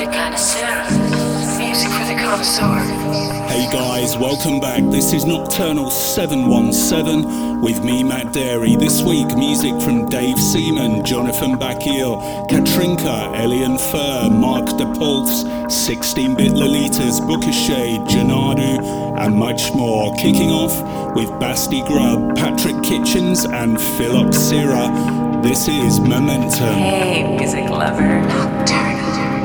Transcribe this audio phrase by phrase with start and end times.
[0.00, 0.06] Hey
[3.70, 4.82] guys, welcome back.
[4.90, 8.80] This is Nocturnal 717 with me, Matt Darey.
[8.80, 16.52] This week, music from Dave Seaman, Jonathan Bakil, Katrinka, Elian Fur, Marc DePulse, 16 bit
[16.52, 20.14] Lolitas, Booka Shade, Janadu, and much more.
[20.14, 20.80] Kicking off
[21.14, 25.42] with Basti Grubb, Patrick Kitchens, and Phylloxera.
[25.42, 26.74] This is Momentum.
[26.78, 28.22] Hey, music lover.
[28.22, 29.39] Nocturnal.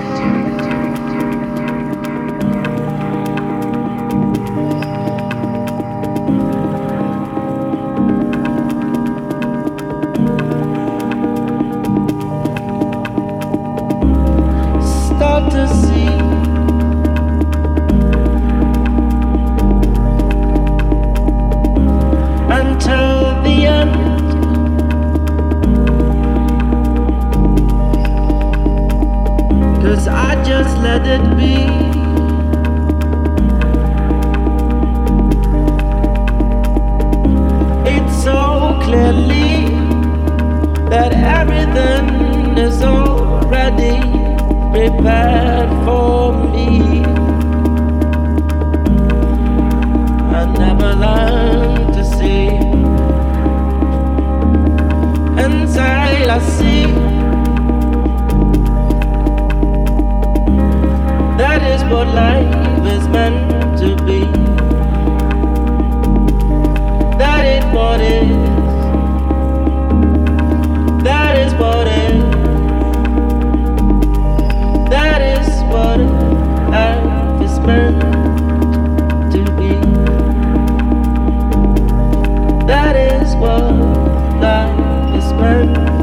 [83.39, 83.71] what
[84.41, 85.94] life is worth.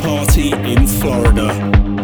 [0.00, 1.48] Party in Florida.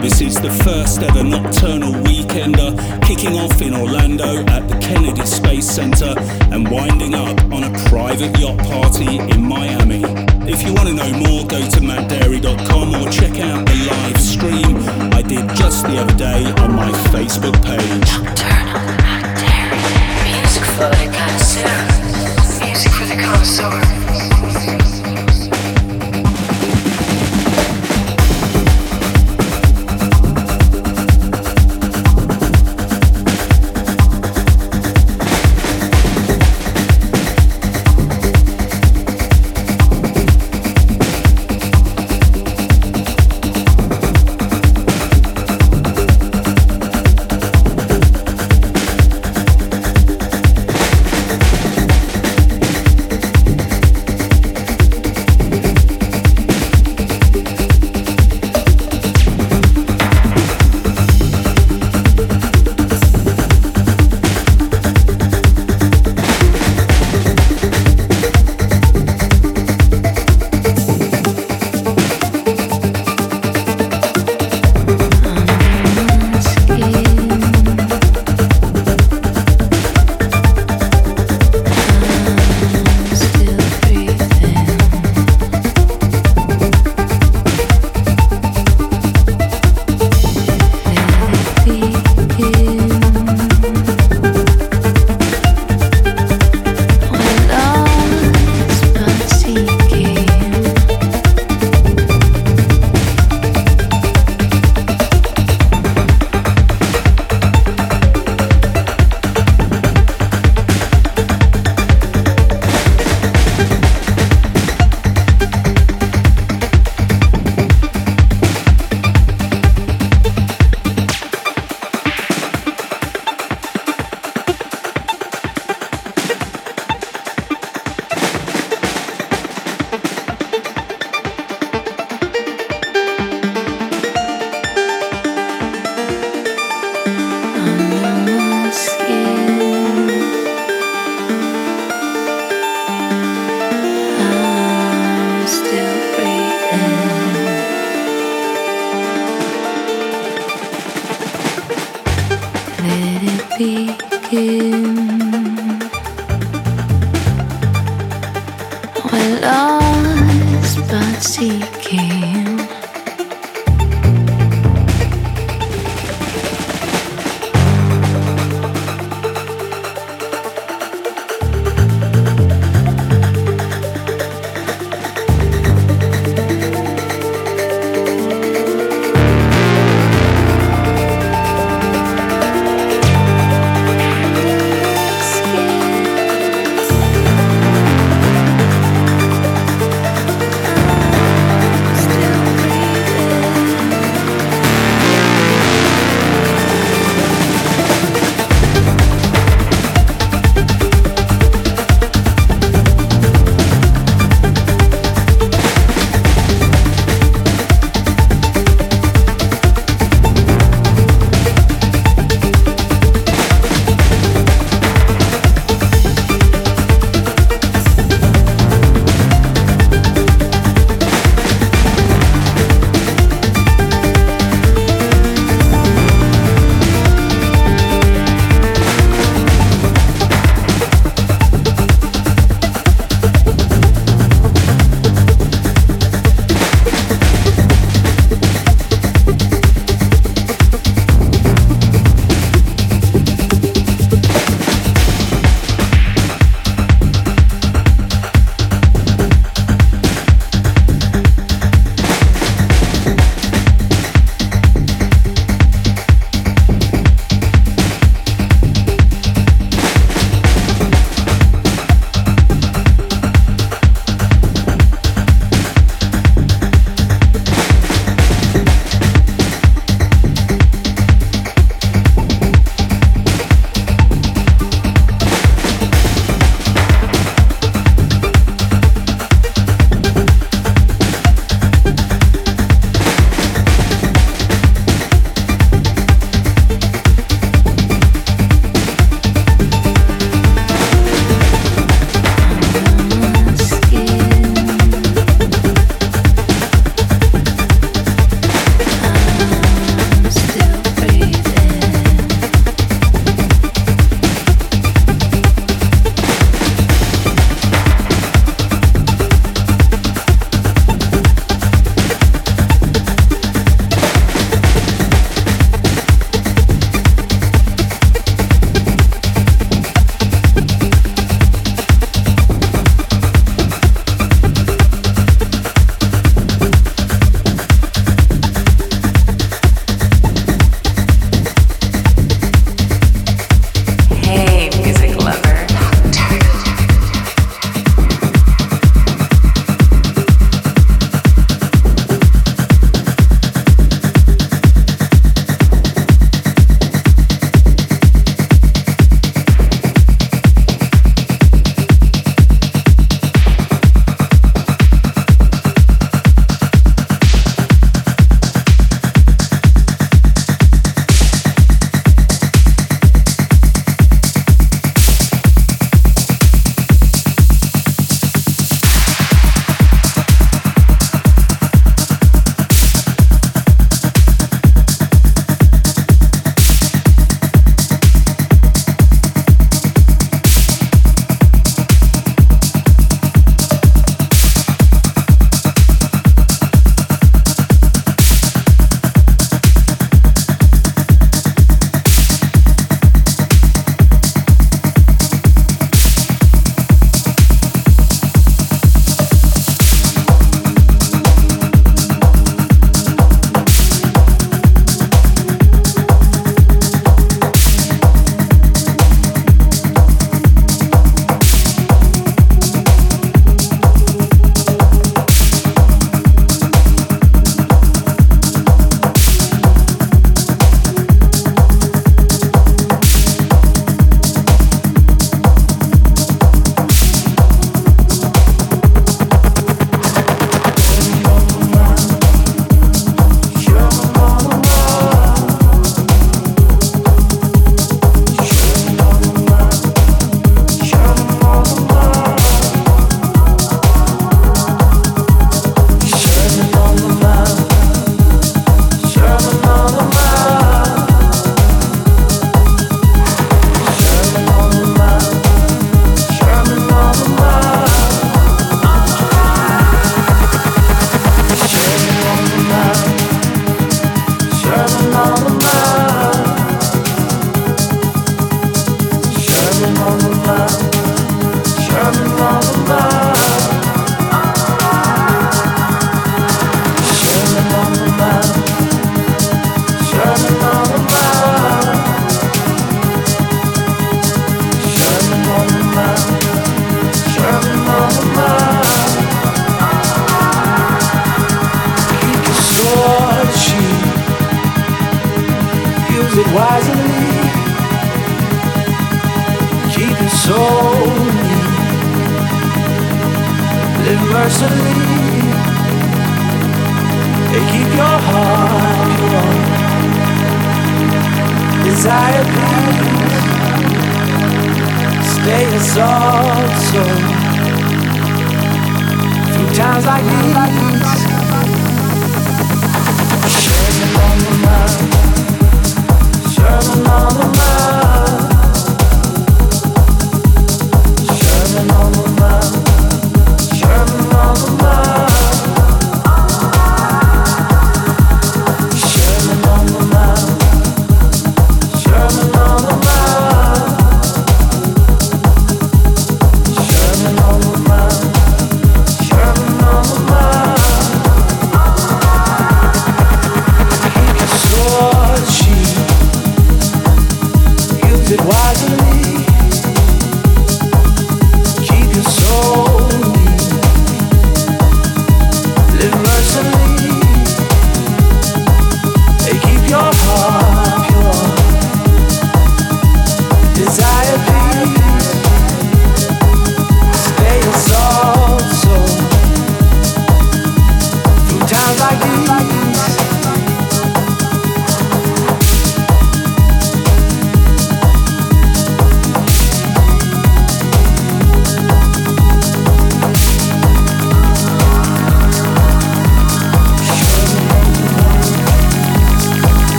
[0.00, 2.70] This is the first ever Nocturnal Weekender
[3.02, 6.14] kicking off in Orlando at the Kennedy Space Center
[6.52, 10.02] and winding up on a private yacht party in Miami.
[10.50, 14.76] If you want to know more, go to mattdarey.com or check out the live stream
[15.12, 18.08] I did just the other day on my Facebook page.
[18.08, 20.40] Nocturnal, Matt Darey.
[20.40, 22.64] Music for the connoisseur.
[22.64, 24.17] Music for the connoisseur.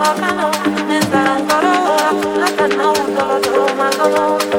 [0.00, 0.50] I can know,
[0.94, 1.78] inside I got a
[2.44, 3.46] I I know, got
[4.52, 4.57] know.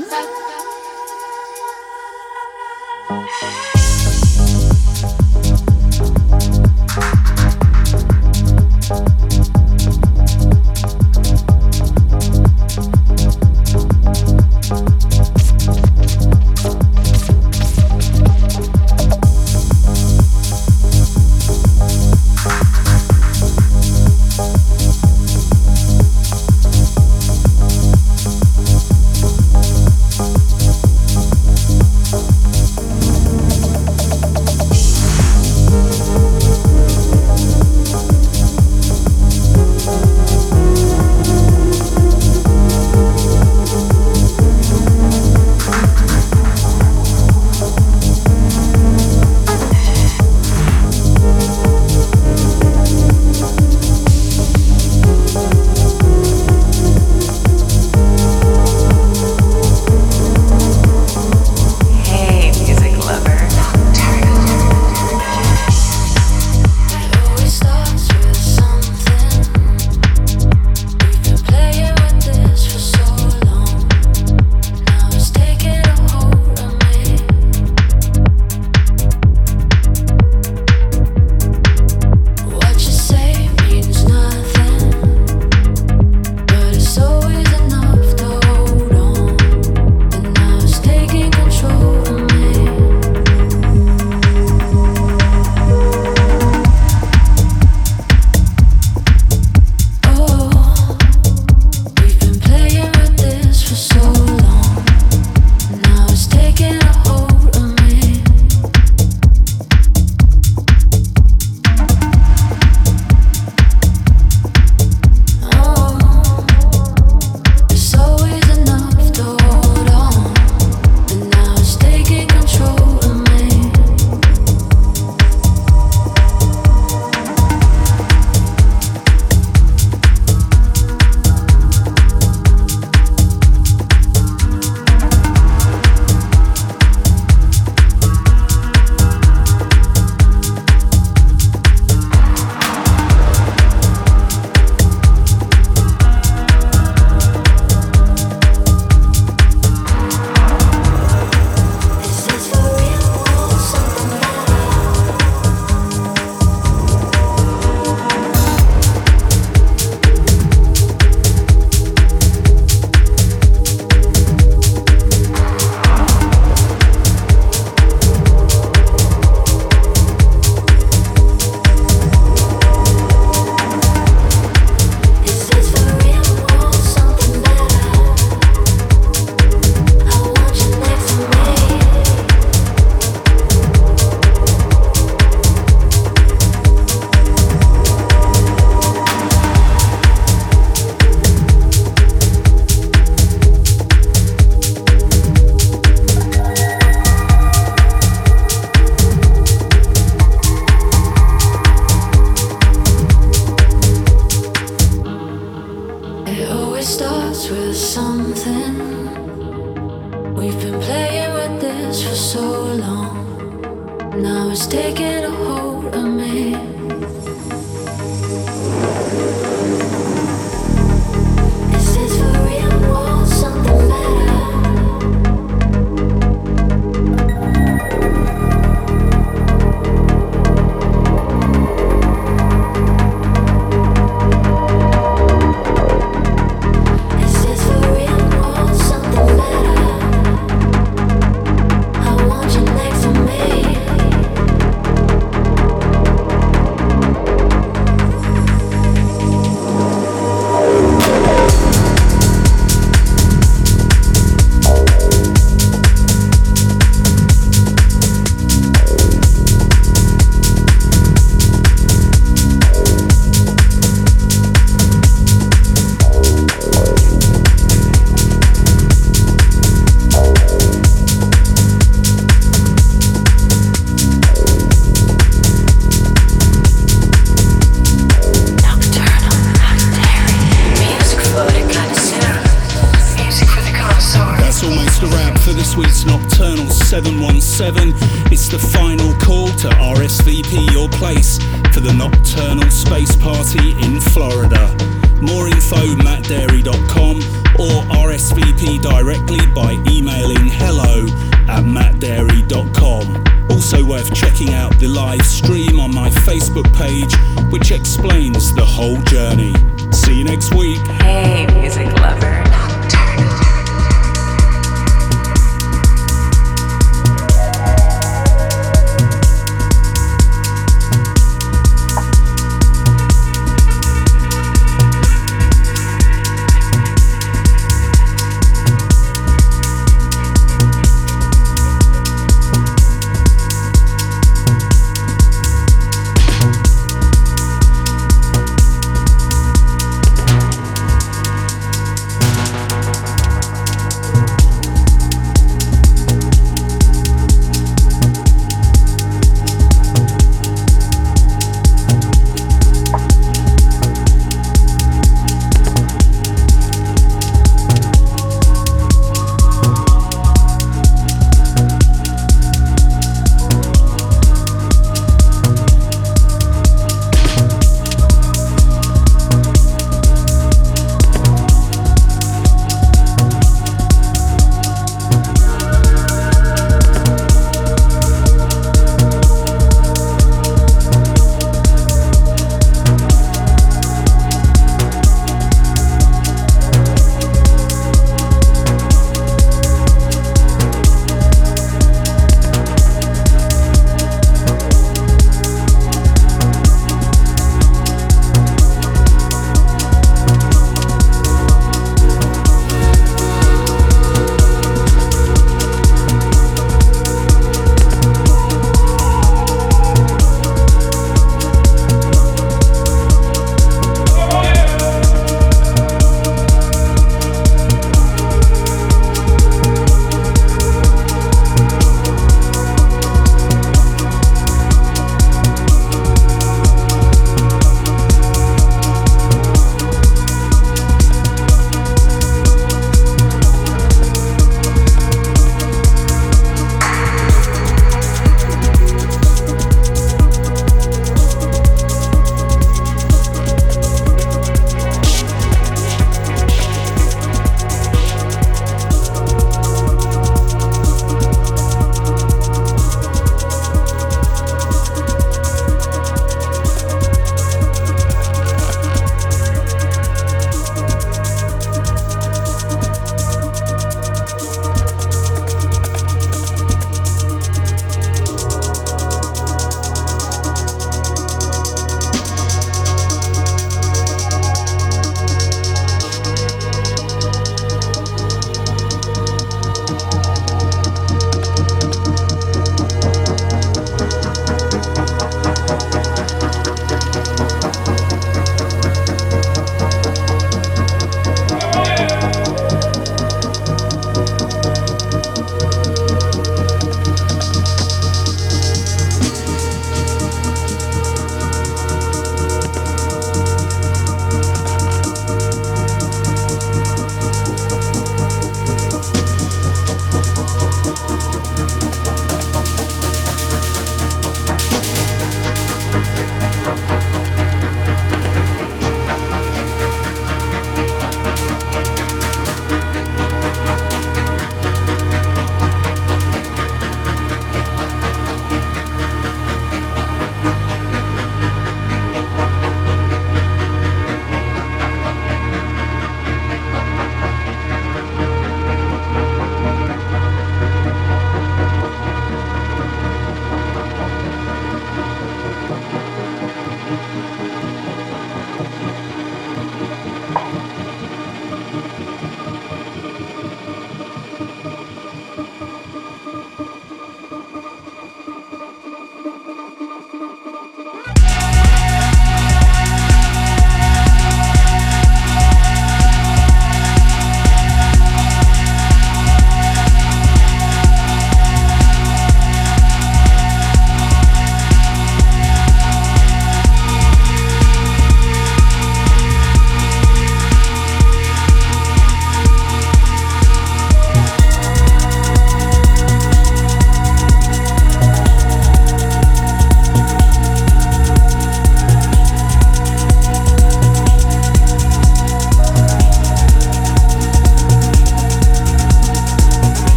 [0.00, 0.20] La, la,
[3.10, 3.20] la,
[3.74, 3.79] la.